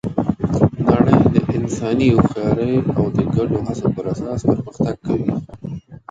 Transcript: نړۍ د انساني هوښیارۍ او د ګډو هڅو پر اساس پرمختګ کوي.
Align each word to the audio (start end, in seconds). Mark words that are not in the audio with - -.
نړۍ 0.87 1.21
د 1.33 1.35
انساني 1.57 2.07
هوښیارۍ 2.15 2.73
او 2.97 3.05
د 3.15 3.17
ګډو 3.35 3.57
هڅو 3.67 3.87
پر 3.95 4.05
اساس 4.13 4.39
پرمختګ 4.49 4.95
کوي. 5.07 5.33